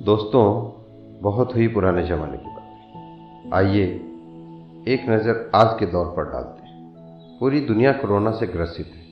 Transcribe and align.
दोस्तों, 0.00 0.72
बहुत 1.22 1.56
ही 1.56 1.68
पुराने 1.68 2.02
ज़माने 2.02 2.36
की 2.36 2.46
बात 2.46 3.54
आइए 3.54 3.84
एक 4.88 5.00
नज़र 5.08 5.50
आज 5.54 5.76
के 5.78 5.86
दौर 5.86 6.06
पर 6.06 6.24
डालते 6.24 6.68
हैं। 6.68 7.38
पूरी 7.40 7.60
दुनिया 7.60 7.92
कोरोना 7.92 8.30
से 8.30 8.46
ग्रसित 8.46 8.86
है, 8.86 9.02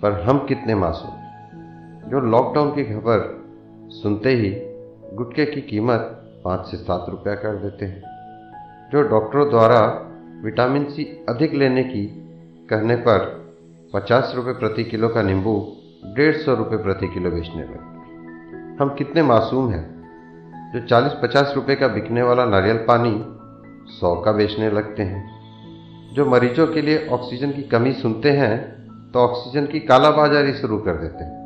पर 0.00 0.12
हम 0.20 0.38
कितने 0.38 0.74
मासूम 0.74 1.10
हैं। 1.10 2.10
जो 2.10 2.20
लॉकडाउन 2.20 2.70
की 2.70 2.84
खबर 2.84 3.44
सुनते 3.90 4.30
ही 4.30 4.50
गुटके 5.16 5.44
की 5.44 5.60
कीमत 5.60 6.24
पाँच 6.44 6.66
से 6.66 6.76
सात 6.76 7.06
रुपया 7.08 7.34
कर 7.34 7.56
देते 7.56 7.84
हैं। 7.84 8.02
जो 8.92 9.02
डॉक्टरों 9.02 9.48
द्वारा 9.50 10.08
विटामिन 10.44 10.84
सी 10.84 11.26
अधिक 11.28 11.54
लेने 11.54 11.84
की 11.84 12.06
कहने 12.70 12.96
पर 12.96 13.46
पचास 13.94 14.32
रुपये 14.36 14.52
प्रति 14.52 14.84
किलो 14.84 15.08
का 15.08 15.22
नींबू, 15.22 15.76
डेढ़ 16.16 16.36
सौ 16.36 16.54
रुपये 16.54 16.78
प्रति 16.78 17.08
किलो 17.08 17.30
बेचने 17.30 17.62
लगते 17.62 17.96
हम 18.80 18.94
कितने 18.98 19.22
मासूम 19.22 19.70
हैं। 19.70 19.97
जो 20.74 20.80
40-50 20.80 21.52
रुपए 21.54 21.74
का 21.74 21.88
बिकने 21.88 22.22
वाला 22.22 22.44
नारियल 22.44 22.76
पानी 22.76 23.10
100 23.98 24.22
का 24.24 24.32
बेचने 24.32 24.70
लगते 24.70 25.02
हैं। 25.02 25.38
जो 26.14 26.26
मरीजों 26.26 26.66
के 26.66 26.82
लिए 26.82 27.06
ऑक्सीजन 27.08 27.50
की 27.50 27.62
कमी 27.62 27.92
सुनते 27.92 28.30
हैं 28.30 28.78
तो 29.12 29.18
ऑक्सीजन 29.18 29.66
की 29.66 29.80
कालाबाजारी 29.80 30.52
शुरू 30.52 30.78
कर 30.78 30.94
देते 30.94 31.24
हैं। 31.24 31.38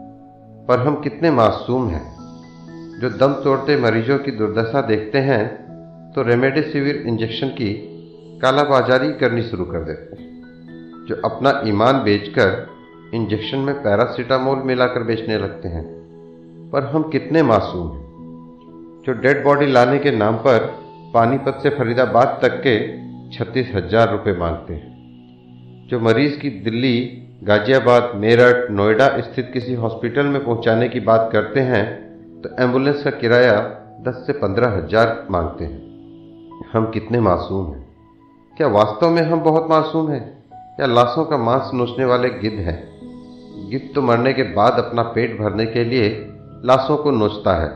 पर 0.69 0.79
हम 0.79 1.01
कितने 1.01 1.31
मासूम 1.31 1.89
हैं। 1.89 2.17
जो 3.01 3.11
दम 3.11 3.33
तोड़ते 3.33 3.77
मरीजों 3.77 4.19
की 4.19 4.31
दुर्दशा 4.31 4.81
देखते 4.81 5.19
हैं 5.19 5.47
तो 6.13 6.23
रेमडेसिविर 6.23 6.97
इंजेक्शन 6.97 7.49
की 7.49 7.73
कालाबाजारी 8.43 9.13
करनी 9.13 9.43
शुरू 9.43 9.65
कर 9.65 9.79
देते 9.79 10.23
हैं। 10.23 10.33
जो 11.09 11.29
अपना 11.29 11.63
ईमान 11.67 12.03
बेचकर 12.03 12.67
इंजेक्शन 13.15 13.59
में 13.59 13.75
पैरासीटामोल 13.83 14.59
मिलाकर 14.59 15.03
बेचने 15.03 15.39
लगते 15.39 15.69
हैं। 15.69 15.85
पर 16.73 16.85
हम 16.85 17.03
कितने 17.03 17.43
मासूम 17.43 17.93
हैं। 17.93 18.02
जो 19.05 19.13
डेड 19.13 19.43
बॉडी 19.45 19.67
लाने 19.67 19.99
के 19.99 20.11
नाम 20.11 20.37
पर 20.37 20.67
पानीपत 21.15 21.59
से 21.63 21.71
फरीदाबाद 21.71 22.39
तक 22.43 22.61
के 22.67 22.77
छत्तीस 23.31 23.71
हज़ार 23.75 24.11
रुपये 24.11 24.35
मांगते 24.35 24.75
हैं। 24.75 25.89
जो 25.89 26.01
मरीज़ 26.01 26.39
की 26.39 26.51
दिल्ली, 26.65 26.99
गाजियाबाद, 27.45 28.13
मेरठ, 28.17 28.71
नोएडा 28.71 29.09
स्थित 29.21 29.51
किसी 29.53 29.75
हॉस्पिटल 29.75 30.27
में 30.27 30.45
पहुँचाने 30.45 30.89
की 30.89 31.01
बात 31.01 31.29
करते 31.33 31.61
हैं 31.63 31.85
तो 32.43 32.55
एंबुलेंस 32.63 33.03
का 33.05 33.11
किराया 33.11 33.59
दस 34.01 34.25
से 34.27 34.33
पंद्रह 34.33 34.77
हज़ार 34.77 35.27
मांगते 35.31 35.65
हैं। 35.65 36.71
हम 36.73 36.91
कितने 36.91 37.21
मासूम 37.21 37.67
हैं? 37.67 37.85
क्या 38.57 38.69
वास्तव 38.71 39.11
में 39.11 39.23
हम 39.23 39.41
बहुत 39.41 39.71
मासूम 39.71 40.11
हैं? 40.11 40.25
या 40.81 40.87
लाशों 40.87 41.25
का 41.25 41.37
मांस 41.41 41.71
नोचने 41.75 42.05
वाले 42.05 42.29
गिद्ध 42.41 42.59
हैं? 42.59 42.81
गिद्ध 43.71 43.87
तो 43.95 44.03
मरने 44.03 44.33
के 44.33 44.43
बाद 44.55 44.79
अपना 44.79 45.03
पेट 45.15 45.39
भरने 45.41 45.67
के 45.67 45.85
लिए 45.85 46.09
लाशों 46.65 46.97
को 46.97 47.11
नोचता 47.11 47.63
है। 47.63 47.71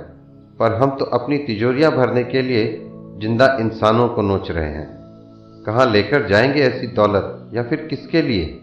पर 0.60 0.74
हम 0.74 0.90
तो 0.90 1.04
अपनी 1.04 1.38
तिजोरियाँ 1.38 1.92
भरने 1.92 2.24
के 2.24 2.42
लिए 2.42 2.90
ज़िंदा 3.20 3.56
इंसानों 3.60 4.08
को 4.08 4.22
नोच 4.22 4.50
रहे 4.50 4.70
हैं। 4.70 4.96
कहाँ 5.66 5.86
लेकर 5.86 6.26
जाएँगे 6.26 6.60
ऐसी 6.60 6.86
दौलत 6.86 7.50
या 7.54 7.62
फिर 7.62 7.86
किसके 7.90 8.22
लिए? 8.22 8.60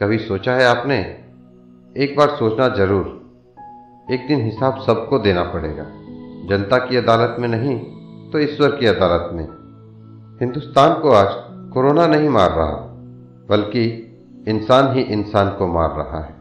कभी 0.00 0.18
सोचा 0.18 0.52
है 0.52 0.64
आपने? 0.64 0.98
एक 1.96 2.14
बार 2.16 2.28
सोचना 2.28 2.68
ज़रूर। 2.68 3.36
एक 4.12 4.26
दिन 4.28 4.40
हिसाब 4.40 4.80
सबको 4.80 5.18
देना 5.18 5.42
पड़ेगा। 5.42 5.84
जनता 6.48 6.78
की 6.78 6.96
अदालत 6.96 7.36
में 7.40 7.48
नहीं 7.48 7.78
तो 8.30 8.38
ईश्वर 8.38 8.68
की 8.68 8.86
अदालत 8.86 9.30
में। 9.32 9.44
हिंदुस्तान 10.40 11.00
को 11.00 11.10
आज 11.10 11.28
कोरोना 11.72 12.06
नहीं 12.06 12.28
मार 12.28 12.50
रहा, 12.50 12.94
बल्कि 13.48 14.04
इंसान 14.48 14.94
ही 14.94 15.02
इंसान 15.02 15.48
को 15.48 15.66
मार 15.66 15.90
रहा 15.90 16.20
है। 16.24 16.34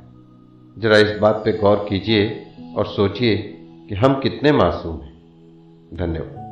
जरा 0.77 0.97
इस 0.97 1.19
बात 1.19 1.41
पे 1.45 1.51
गौर 1.51 1.85
कीजिए 1.89 2.47
और 2.77 2.85
सोचिए 2.85 3.56
कि 3.89 3.95
हम 3.95 4.19
कितने 4.19 4.51
मासूम 4.51 5.01
हैं। 5.01 5.17
धन्यवाद। 5.93 6.46